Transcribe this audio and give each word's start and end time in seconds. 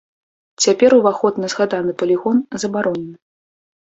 Цяпер 0.65 0.93
уваход 0.99 1.33
на 1.43 1.47
згаданы 1.53 1.93
палігон 2.03 2.37
забаронены. 2.63 3.13